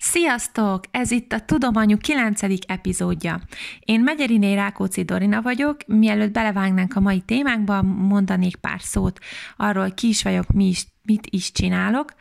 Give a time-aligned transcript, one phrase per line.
[0.00, 0.84] Sziasztok!
[0.90, 2.40] Ez itt a Tudomanyu 9.
[2.66, 3.40] epizódja.
[3.80, 5.76] Én Megyeriné Rákóczi Dorina vagyok.
[5.86, 9.18] Mielőtt belevágnánk a mai témánkba, mondanék pár szót
[9.56, 12.14] arról, ki is vagyok, mi is, mit is csinálok.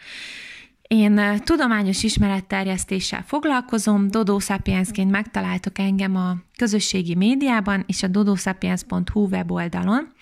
[0.82, 10.14] Én tudományos ismeretterjesztéssel foglalkozom, Dodo Sapiensként megtaláltok engem a közösségi médiában és a dodosapiens.hu weboldalon.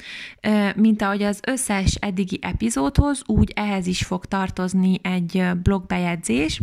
[0.75, 6.61] Mint ahogy az összes eddigi epizódhoz, úgy ehhez is fog tartozni egy blogbejegyzés,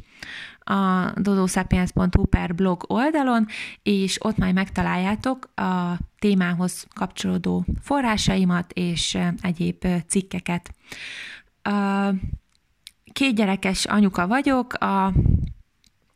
[0.65, 3.47] a dodosapiens.hu per blog oldalon,
[3.83, 10.75] és ott majd megtaláljátok a témához kapcsolódó forrásaimat és egyéb cikkeket.
[13.13, 15.13] Két gyerekes anyuka vagyok, a,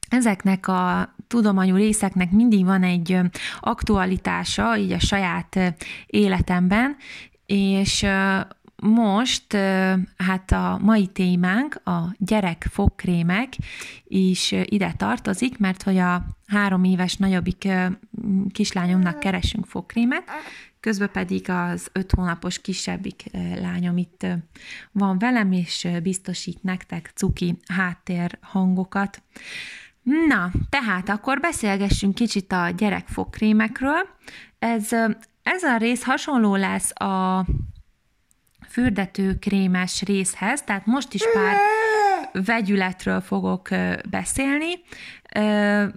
[0.09, 3.20] ezeknek a tudományú részeknek mindig van egy
[3.60, 5.74] aktualitása így a saját
[6.06, 6.96] életemben,
[7.46, 8.06] és
[8.82, 9.52] most
[10.16, 13.52] hát a mai témánk, a gyerek fogkrémek
[14.04, 17.68] is ide tartozik, mert hogy a három éves nagyobbik
[18.52, 20.24] kislányomnak keresünk fogkrémet,
[20.80, 23.24] közben pedig az öt hónapos kisebbik
[23.60, 24.26] lányom itt
[24.92, 29.23] van velem, és biztosít nektek cuki háttér hangokat.
[30.29, 34.08] Na, tehát akkor beszélgessünk kicsit a gyerekfogkrémekről.
[34.58, 34.92] Ez,
[35.42, 37.46] ez a rész hasonló lesz a
[38.77, 41.57] fürdetőkrémes részhez, tehát most is pár
[42.45, 43.69] vegyületről fogok
[44.10, 44.73] beszélni,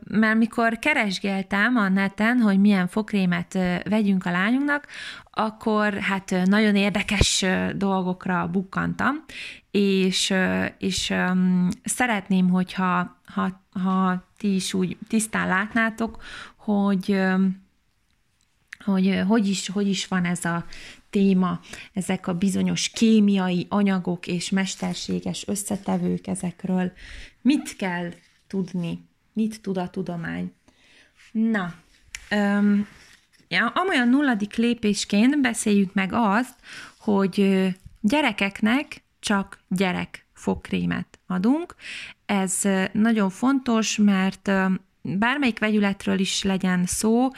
[0.07, 3.53] mert mikor keresgéltem a neten, hogy milyen fokrémet
[3.89, 4.87] vegyünk a lányunknak,
[5.31, 9.23] akkor hát nagyon érdekes dolgokra bukkantam,
[9.71, 10.33] és,
[10.77, 11.13] és
[11.83, 16.23] szeretném, hogyha ha, ha ti is úgy tisztán látnátok,
[16.55, 17.21] hogy
[18.83, 20.65] hogy hogy is, hogy is van ez a
[21.09, 21.59] téma,
[21.93, 26.91] ezek a bizonyos kémiai anyagok és mesterséges összetevők ezekről.
[27.41, 28.13] Mit kell
[28.47, 29.07] tudni?
[29.33, 30.53] Mit tud a tudomány?
[31.31, 31.73] Na,
[32.29, 32.87] öm,
[33.47, 36.55] ja, amolyan nulladik lépésként beszéljük meg azt,
[36.97, 37.67] hogy
[38.01, 41.75] gyerekeknek csak gyerek fogkrémet adunk.
[42.25, 44.51] Ez nagyon fontos, mert
[45.01, 47.29] bármelyik vegyületről is legyen szó,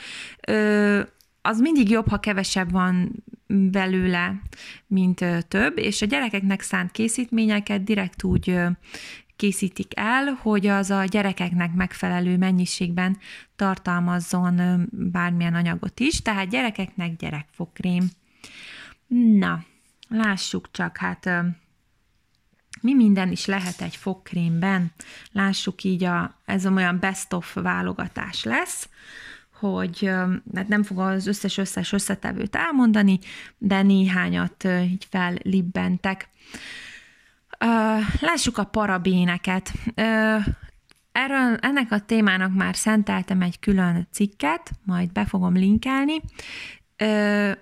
[1.42, 3.24] az mindig jobb, ha kevesebb van
[3.70, 4.40] belőle,
[4.86, 8.60] mint több, és a gyerekeknek szánt készítményeket direkt úgy
[9.36, 13.18] készítik el, hogy az a gyerekeknek megfelelő mennyiségben
[13.56, 18.10] tartalmazzon bármilyen anyagot is, tehát gyerekeknek gyerekfogkrém.
[19.38, 19.64] Na,
[20.08, 21.30] lássuk csak, hát
[22.80, 24.92] mi minden is lehet egy fogkrémben.
[25.32, 28.88] Lássuk így, a, ez olyan best of válogatás lesz
[29.70, 30.10] hogy
[30.54, 33.18] hát nem fogom az összes-összes összetevőt elmondani,
[33.58, 36.28] de néhányat így fellibbentek.
[38.20, 39.72] Lássuk a parabéneket.
[41.12, 46.20] Erről, ennek a témának már szenteltem egy külön cikket, majd be fogom linkelni,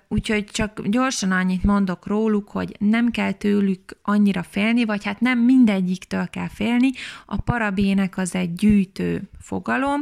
[0.07, 5.39] úgyhogy csak gyorsan annyit mondok róluk, hogy nem kell tőlük annyira félni, vagy hát nem
[5.39, 6.89] mindegyiktől kell félni.
[7.25, 10.01] A parabének az egy gyűjtő fogalom,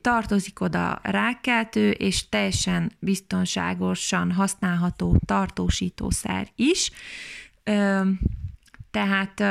[0.00, 6.90] tartozik oda rákkeltő és teljesen biztonságosan használható tartósítószer is.
[8.90, 9.44] Tehát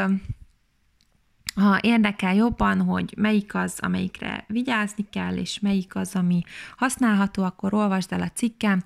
[1.56, 6.44] ha érdekel jobban, hogy melyik az, amelyikre vigyázni kell, és melyik az, ami
[6.78, 8.84] használható, akkor olvasd el a cikkem.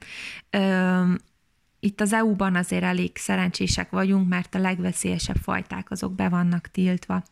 [1.80, 7.24] Itt az EU-ban azért elég szerencsések vagyunk, mert a legveszélyesebb fajták azok be vannak tiltva.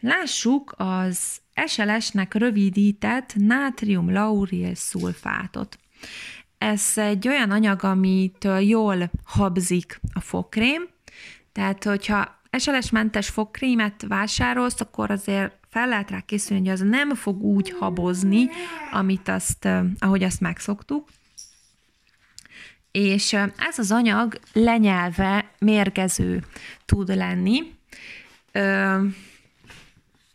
[0.00, 5.78] Lássuk az SLS-nek rövidített nátrium lauril szulfátot.
[6.58, 10.88] Ez egy olyan anyag, amitől jól habzik a fogkrém,
[11.52, 17.42] tehát hogyha SLS-mentes fogkrémet vásárolsz, akkor azért fel lehet rá készülni, hogy az nem fog
[17.42, 18.48] úgy habozni,
[18.90, 19.68] amit azt,
[19.98, 21.08] ahogy azt megszoktuk.
[22.90, 26.44] És ez az anyag lenyelve mérgező
[26.84, 27.62] tud lenni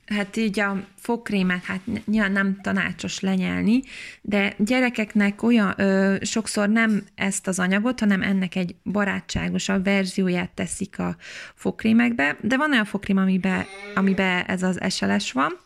[0.06, 3.82] hát így a fogkrémet, hát nyilván nem tanácsos lenyelni,
[4.22, 11.00] de gyerekeknek olyan, ö, sokszor nem ezt az anyagot, hanem ennek egy barátságosabb verzióját teszik
[11.00, 11.16] a
[11.56, 13.66] fogkrémekbe, de van olyan fogkrém, amiben,
[13.96, 15.58] amiben ez az SLS van,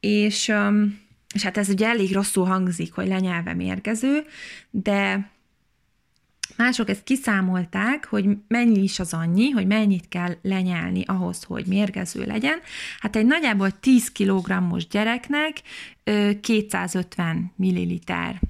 [0.00, 0.84] és, ö,
[1.34, 4.24] és hát ez ugye elég rosszul hangzik, hogy lenyelve mérgező,
[4.70, 5.30] de
[6.56, 12.24] Mások ezt kiszámolták, hogy mennyi is az annyi, hogy mennyit kell lenyelni ahhoz, hogy mérgező
[12.24, 12.58] legyen.
[13.00, 15.62] Hát egy nagyjából 10 kg-os gyereknek
[16.40, 17.98] 250 ml.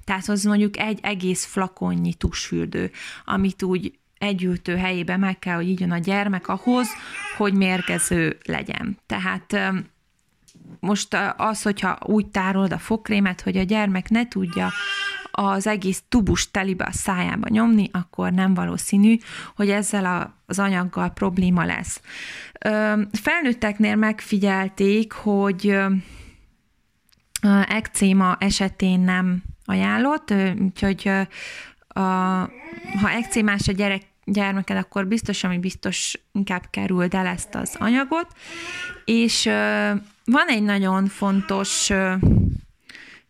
[0.04, 2.90] Tehát az mondjuk egy egész flakonnyi tusfürdő,
[3.24, 6.88] amit úgy együltő helyébe meg kell, hogy így a gyermek ahhoz,
[7.36, 8.98] hogy mérgező legyen.
[9.06, 9.56] Tehát
[10.80, 14.72] most az, hogyha úgy tárolod a fogkrémet, hogy a gyermek ne tudja
[15.38, 19.16] az egész tubus telibe a szájába nyomni, akkor nem valószínű,
[19.56, 22.00] hogy ezzel a, az anyaggal probléma lesz.
[23.12, 25.78] Felnőtteknél megfigyelték, hogy
[27.68, 31.10] ekcéma esetén nem ajánlott, úgyhogy
[33.00, 38.26] ha ekcémás a gyerek, gyermeked, akkor biztos, ami biztos inkább kerüld el ezt az anyagot.
[39.04, 39.44] És
[40.24, 41.90] van egy nagyon fontos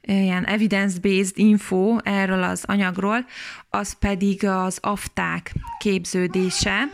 [0.06, 3.26] ilyen evidence-based info erről az anyagról,
[3.70, 6.88] az pedig az afták képződése,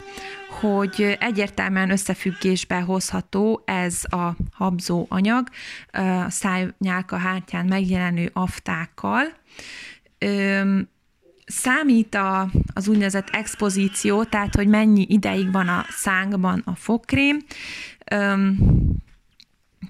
[0.61, 5.49] hogy egyértelműen összefüggésbe hozható ez a habzó anyag
[5.91, 9.23] a szájnyálka hátján megjelenő aftákkal.
[11.45, 17.39] Számít a, az úgynevezett expozíció, tehát hogy mennyi ideig van a szánkban a fogkrém,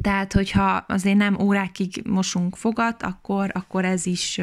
[0.00, 4.40] tehát, hogyha azért nem órákig mosunk fogat, akkor, akkor ez is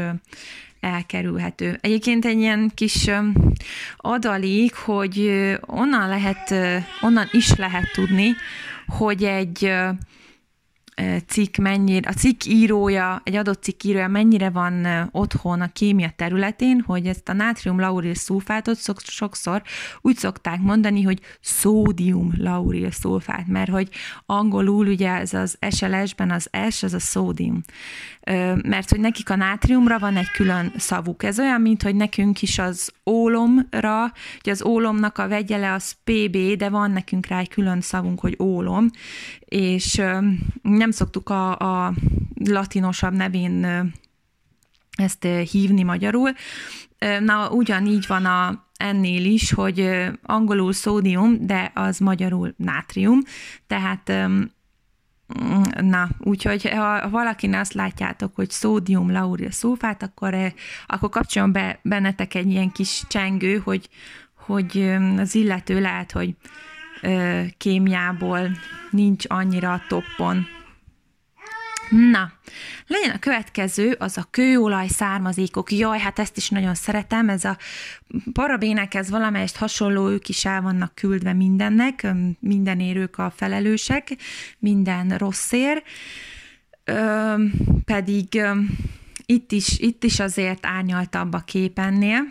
[0.80, 1.78] elkerülhető.
[1.82, 3.10] Egyébként egy ilyen kis
[3.98, 5.30] adalék, hogy
[5.62, 6.54] onnan lehet,
[7.02, 8.36] onnan is lehet tudni,
[8.88, 9.74] hogy egy
[11.28, 16.84] cikk mennyire, a cikk írója, egy adott cikk írója mennyire van otthon a kémia területén,
[16.86, 19.62] hogy ezt a nátrium lauril szulfátot sokszor
[20.02, 23.90] úgy szokták mondani, hogy szódium lauril szulfát, mert hogy
[24.26, 27.62] angolul ugye ez az SLS-ben az S, az a szódium
[28.64, 31.24] mert hogy nekik a nátriumra van egy külön szavuk.
[31.24, 34.12] Ez olyan, mint hogy nekünk is az ólomra,
[34.42, 38.38] hogy az ólomnak a vegyele az PB, de van nekünk rá egy külön szavunk, hogy
[38.40, 38.90] ólom,
[39.50, 40.02] és
[40.62, 41.94] nem szoktuk a, a
[42.46, 43.66] latinosabb nevén
[44.96, 46.32] ezt hívni magyarul.
[47.20, 49.90] Na, ugyanígy van a, ennél is, hogy
[50.22, 53.20] angolul szódium, de az magyarul nátrium,
[53.68, 54.12] tehát
[55.82, 60.54] Na, úgyhogy ha valakinek azt látjátok, hogy szódium lauril szulfát, akkor,
[60.88, 63.90] akkor kapcsoljon be bennetek egy ilyen kis csengő, hogy,
[64.46, 66.36] hogy az illető lehet, hogy
[67.58, 68.50] kémiából
[68.92, 70.48] nincs annyira a toppon.
[71.90, 72.32] Na,
[72.88, 75.72] legyen a következő, az a kőolaj származékok.
[75.72, 77.58] Jaj, hát ezt is nagyon szeretem, ez a
[78.34, 82.08] parabének, ez valamelyest hasonló, ők is el vannak küldve mindennek,
[82.40, 84.16] minden ők a felelősek,
[84.60, 85.84] minden rosszér,
[86.84, 87.34] ö,
[87.86, 88.52] pedig ö,
[89.26, 92.28] itt is, itt is azért árnyaltabb a képennél,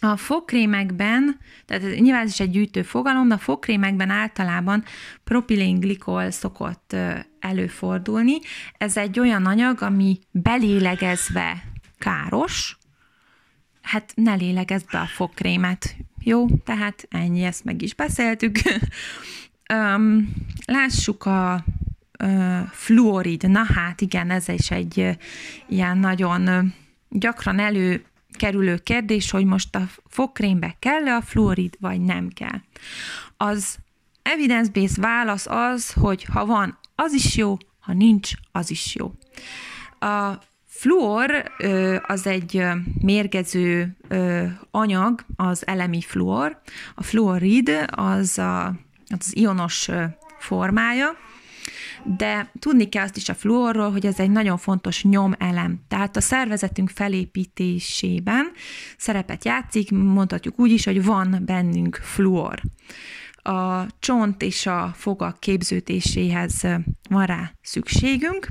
[0.00, 4.84] a fogkrémekben, tehát nyilván ez is egy gyűjtő fogalom, de a fogkrémekben általában
[5.24, 6.96] propilenglikol szokott
[7.40, 8.38] előfordulni.
[8.78, 11.62] Ez egy olyan anyag, ami belélegezve
[11.98, 12.78] káros,
[13.82, 15.96] hát ne lélegezd be a fogkrémet.
[16.20, 18.58] Jó, tehát ennyi, ezt meg is beszéltük.
[19.74, 20.32] um,
[20.64, 21.64] lássuk a
[22.24, 23.50] uh, fluorid.
[23.50, 25.14] Na hát igen, ez is egy uh,
[25.68, 26.64] ilyen nagyon uh,
[27.08, 28.04] gyakran elő
[28.36, 32.60] kerülő kérdés, hogy most a fogkrémbe kell-e a fluorid, vagy nem kell.
[33.36, 33.76] Az
[34.22, 39.12] evidence-based válasz az, hogy ha van, az is jó, ha nincs, az is jó.
[40.08, 40.32] A
[40.66, 41.52] fluor
[42.02, 42.64] az egy
[43.00, 43.96] mérgező
[44.70, 46.60] anyag, az elemi fluor.
[46.94, 48.66] A fluorid az a,
[49.08, 49.88] az ionos
[50.38, 51.16] formája,
[52.04, 55.80] de tudni kell azt is a fluorról, hogy ez egy nagyon fontos nyomelem.
[55.88, 58.50] Tehát a szervezetünk felépítésében
[58.96, 62.60] szerepet játszik, mondhatjuk úgy is, hogy van bennünk fluor.
[63.34, 66.62] A csont és a fogak képződéséhez
[67.08, 68.48] van rá szükségünk,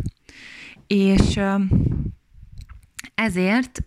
[0.87, 1.39] és
[3.15, 3.79] ezért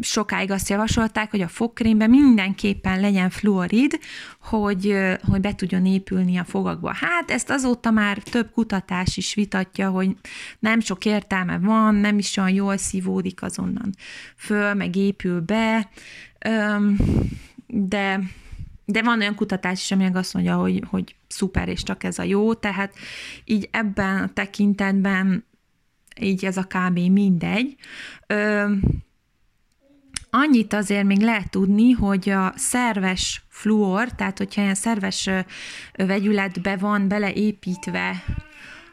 [0.00, 3.98] sokáig azt javasolták, hogy a fogkrémben mindenképpen legyen fluorid,
[4.40, 4.94] hogy,
[5.28, 6.92] hogy be tudjon épülni a fogakba.
[6.94, 10.16] Hát ezt azóta már több kutatás is vitatja, hogy
[10.58, 13.94] nem sok értelme van, nem is olyan jól szívódik azonnan
[14.36, 15.90] föl, meg épül be,
[17.66, 18.20] de
[18.90, 22.22] de van olyan kutatás is, ami azt mondja, hogy, hogy szuper, és csak ez a
[22.22, 22.94] jó, tehát
[23.44, 25.44] így ebben a tekintetben
[26.20, 26.98] így ez a kb.
[26.98, 27.76] mindegy.
[30.30, 35.30] Annyit azért még lehet tudni, hogy a szerves fluor, tehát hogyha ilyen szerves
[35.96, 38.24] vegyületbe van beleépítve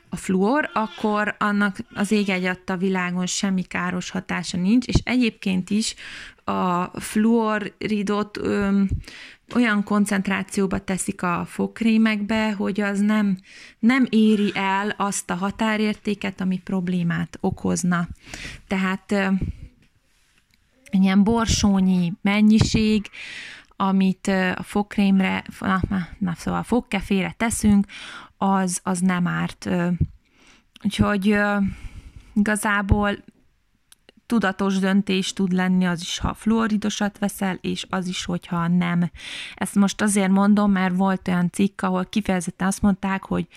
[0.10, 5.96] a fluor, akkor annak az ég a világon semmi káros hatása nincs, és egyébként is
[6.44, 8.82] a fluoridot ö,
[9.56, 13.38] olyan koncentrációba teszik a fogkrémekbe, hogy az nem,
[13.80, 18.08] nem éri el azt a határértéket, ami problémát okozna.
[18.68, 19.16] Tehát
[21.04, 23.10] ilyen borsónyi mennyiség,
[23.76, 27.86] amit a fogkrémre, na, na szóval a fogkefére teszünk,
[28.38, 29.70] az, az nem árt.
[30.84, 31.38] Úgyhogy
[32.34, 33.18] igazából
[34.26, 39.12] tudatos döntés tud lenni az is, ha fluoridosat veszel, és az is, hogyha nem.
[39.56, 43.48] Ezt most azért mondom, mert volt olyan cikk, ahol kifejezetten azt mondták, hogy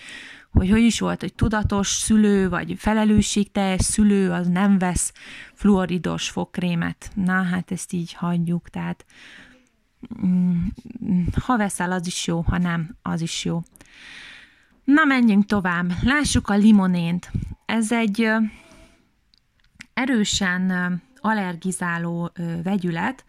[0.51, 5.13] hogy hogy is volt, hogy tudatos szülő, vagy felelősségteljes szülő, az nem vesz
[5.53, 7.11] fluoridos fogkrémet.
[7.13, 9.05] Na, hát ezt így hagyjuk, tehát
[10.25, 10.65] mm,
[11.45, 13.61] ha veszel, az is jó, ha nem, az is jó.
[14.83, 15.91] Na, menjünk tovább.
[16.03, 17.31] Lássuk a limonént.
[17.65, 18.27] Ez egy
[19.99, 22.31] erősen allergizáló
[22.63, 23.25] vegyület.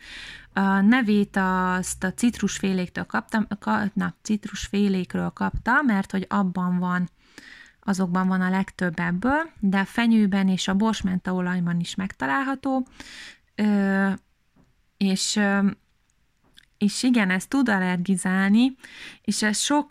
[0.52, 3.46] A nevét azt a citrusféléktől kaptam,
[3.92, 7.08] na, citrusfélékről kapta, mert hogy abban van,
[7.80, 12.86] azokban van a legtöbb ebből, de a fenyőben és a borsmentaolajban is megtalálható,
[14.96, 15.40] és,
[16.78, 18.74] és igen, ez tud allergizálni,
[19.22, 19.90] és ez sok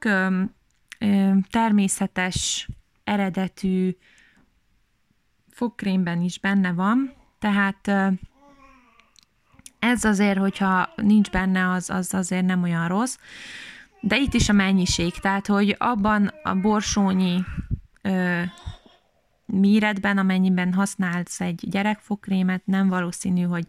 [1.50, 2.70] természetes
[3.04, 3.96] eredetű
[5.60, 7.92] fogkrémben is benne van, tehát
[9.80, 13.18] ez azért, hogyha nincs benne, az, az azért nem olyan rossz.
[14.02, 17.44] De itt is a mennyiség, tehát hogy abban a borsónyi
[18.02, 18.42] ö,
[19.46, 23.66] méretben, amennyiben használsz egy gyerekfogkrémet, nem valószínű, hogy,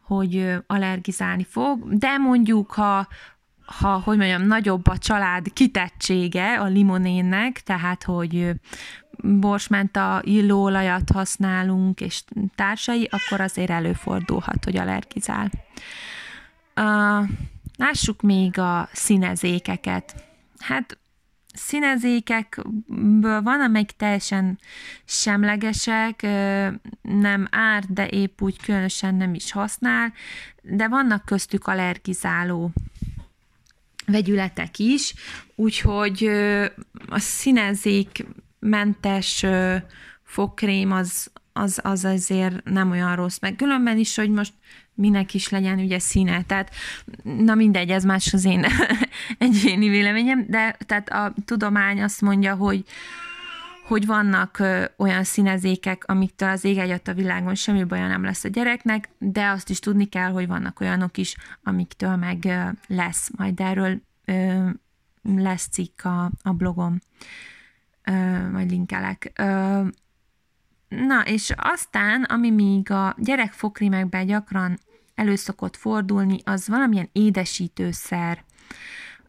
[0.00, 3.08] hogy allergizálni fog, de mondjuk, ha,
[3.66, 8.54] ha, hogy mondjam, nagyobb a család kitettsége a limonénnek, tehát, hogy
[9.22, 12.22] borsmenta illóolajat használunk, és
[12.54, 15.50] társai, akkor azért előfordulhat, hogy allergizál.
[16.76, 17.28] Uh,
[17.76, 20.24] lássuk még a színezékeket.
[20.58, 20.98] Hát
[21.54, 24.58] színezékekből van, amelyik teljesen
[25.04, 26.22] semlegesek,
[27.02, 30.12] nem árt, de épp úgy különösen nem is használ,
[30.62, 32.72] de vannak köztük allergizáló
[34.06, 35.14] vegyületek is,
[35.54, 36.30] úgyhogy
[37.08, 38.24] a színezék
[38.64, 39.46] mentes
[40.22, 43.38] fogkrém az, az, az azért nem olyan rossz.
[43.38, 44.52] Meg különben is, hogy most
[44.94, 46.42] minek is legyen ugye színe.
[46.42, 46.70] Tehát,
[47.22, 48.64] na mindegy, ez más az én
[49.38, 52.84] egyéni véleményem, de tehát a tudomány azt mondja, hogy
[53.84, 58.44] hogy vannak ö, olyan színezékek, amiktől az ég egyat a világon semmi baja nem lesz
[58.44, 63.30] a gyereknek, de azt is tudni kell, hogy vannak olyanok is, amiktől meg ö, lesz.
[63.36, 64.68] Majd erről ö,
[65.22, 66.98] lesz cikk a, a blogom
[68.52, 69.32] majd linkelek.
[70.88, 74.78] Na, és aztán, ami még a gyerekfokrémekben gyakran
[75.14, 78.44] előszokott fordulni, az valamilyen édesítőszer.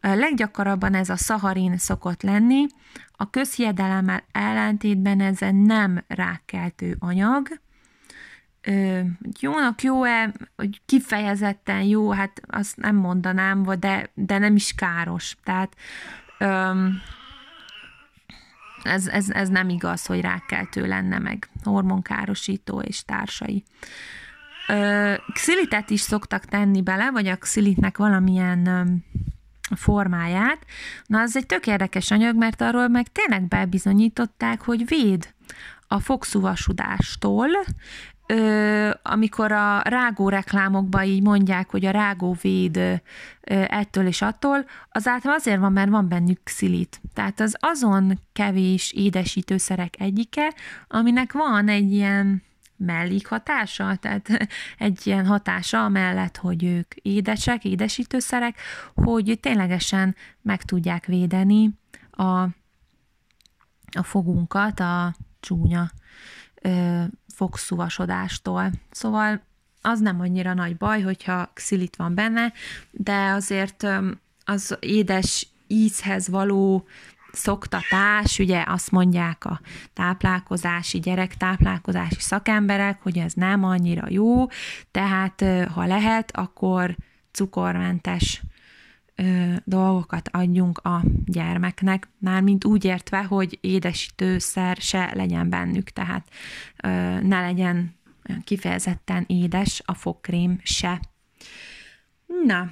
[0.02, 2.66] Leggyakrabban ez a szaharin szokott lenni,
[3.12, 7.48] a közhiedelemmel ellentétben ez nem rákkeltő anyag.
[9.40, 15.38] Jónak jó-e, hogy kifejezetten jó, hát azt nem mondanám, de, de nem is káros.
[15.44, 15.76] Tehát
[18.86, 23.64] ez, ez, ez nem igaz, hogy rákkeltő lenne meg, hormonkárosító és társai.
[24.68, 28.84] Ö, xilitet is szoktak tenni bele, vagy a xilitnek valamilyen ö,
[29.76, 30.66] formáját.
[31.06, 35.34] Na, az egy tök érdekes anyag, mert arról meg tényleg bebizonyították, hogy véd
[35.88, 37.50] a fogszuvasudástól,
[38.28, 42.94] ö, amikor a rágó reklámokban így mondják, hogy a rágó véd ö,
[43.68, 47.02] ettől és attól, az általában azért van, mert van bennük szilit.
[47.14, 50.54] Tehát az azon kevés édesítőszerek egyike,
[50.88, 52.44] aminek van egy ilyen
[52.78, 58.58] mellékhatása, tehát egy ilyen hatása mellett, hogy ők édesek, édesítőszerek,
[58.94, 61.70] hogy ténylegesen meg tudják védeni
[62.12, 62.42] a,
[63.92, 65.92] a fogunkat a csúnya
[66.66, 67.04] ö,
[67.36, 68.72] fogszúvasodástól.
[68.92, 69.42] Szóval
[69.82, 72.54] az nem annyira nagy baj, hogyha xilit van benne,
[72.92, 73.88] de azért
[74.46, 76.88] az édes ízhez való
[77.32, 79.60] szoktatás, ugye azt mondják a
[79.94, 84.48] táplálkozási, gyerektáplálkozási szakemberek, hogy ez nem annyira jó,
[84.92, 85.44] tehát
[85.74, 86.96] ha lehet, akkor
[87.32, 88.42] cukormentes
[89.64, 96.28] dolgokat adjunk a gyermeknek, mármint úgy értve, hogy édesítőszer se legyen bennük, tehát
[97.22, 97.96] ne legyen
[98.44, 101.00] kifejezetten édes a fogkrém se.
[102.46, 102.72] Na,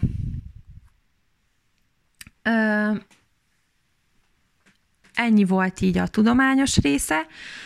[2.42, 2.92] ö,
[5.14, 7.26] ennyi volt így a tudományos része.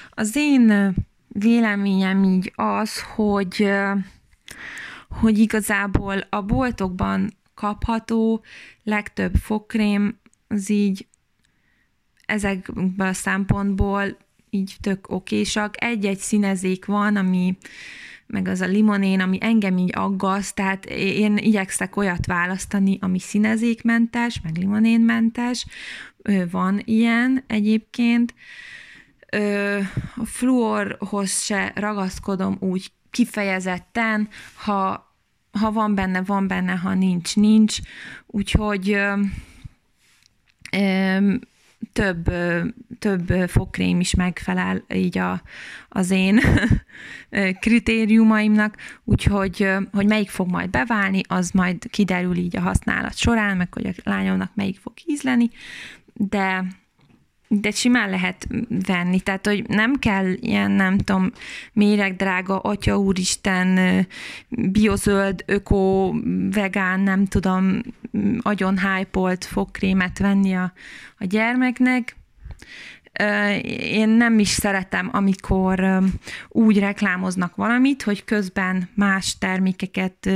[0.10, 0.94] Az én
[1.28, 3.70] véleményem így az, hogy
[5.10, 8.44] hogy igazából a boltokban kapható,
[8.84, 11.08] legtöbb fogkrém az így
[12.26, 14.18] ezekből a szempontból
[14.50, 15.84] így tök okésak.
[15.84, 17.58] Egy-egy színezék van, ami
[18.26, 24.42] meg az a limonén, ami engem így aggaszt, tehát én igyekszek olyat választani, ami színezékmentes,
[24.44, 25.66] meg limonénmentes,
[26.52, 28.34] van ilyen egyébként.
[30.16, 35.07] A fluorhoz se ragaszkodom úgy kifejezetten, ha
[35.58, 37.78] ha van benne, van benne, ha nincs, nincs.
[38.26, 39.14] Úgyhogy ö,
[40.72, 41.34] ö,
[41.94, 42.32] több,
[43.00, 45.42] több fogkrém is megfelel így a,
[45.90, 46.40] az én
[47.60, 53.74] kritériumaimnak, úgyhogy hogy melyik fog majd beválni, az majd kiderül így a használat során, meg
[53.74, 55.50] hogy a lányomnak melyik fog ízleni,
[56.14, 56.66] de
[57.48, 58.48] de simán lehet
[58.88, 61.32] venni, tehát hogy nem kell ilyen, nem tudom,
[61.74, 64.08] méregdrága, atya úristen,
[64.50, 66.14] biozöld, öko,
[66.52, 67.82] vegán, nem tudom,
[68.42, 70.74] agyon hypolt fogkrémet venni a,
[71.18, 72.16] a gyermeknek.
[73.80, 76.04] Én nem is szeretem, amikor
[76.50, 80.30] úgy reklámoznak valamit, hogy közben más termékeket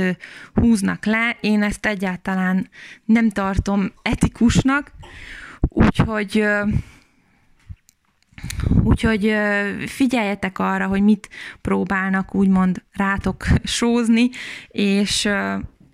[0.54, 1.36] húznak le.
[1.40, 2.68] Én ezt egyáltalán
[3.04, 4.92] nem tartom etikusnak,
[5.60, 6.44] úgyhogy
[8.82, 9.34] Úgyhogy
[9.86, 11.28] figyeljetek arra, hogy mit
[11.60, 14.28] próbálnak úgymond rátok sózni,
[14.68, 15.28] és,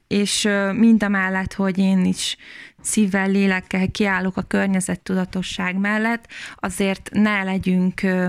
[0.06, 2.36] és mind a mellett, hogy én is
[2.80, 8.26] szívvel, lélekkel kiállok a környezettudatosság mellett, azért ne legyünk ö,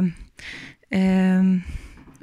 [0.90, 1.40] ö,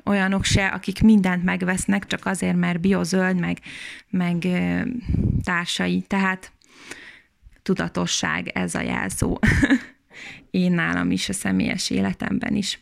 [0.04, 3.58] olyanok se, akik mindent megvesznek, csak azért, mert biozöld, meg,
[4.10, 4.80] meg ö,
[5.44, 6.00] társai.
[6.00, 6.52] Tehát
[7.62, 9.38] tudatosság ez a jelszó.
[10.56, 12.80] én nálam is, a személyes életemben is.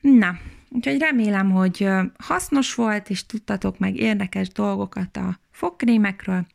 [0.00, 6.46] Na, úgyhogy remélem, hogy hasznos volt, és tudtatok meg érdekes dolgokat a fogkrémekről,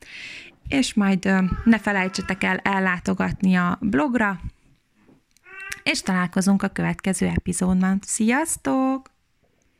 [0.67, 1.29] és majd
[1.63, 4.39] ne felejtsetek el ellátogatni a blogra,
[5.83, 7.99] és találkozunk a következő epizódban.
[8.05, 9.17] Sziasztok!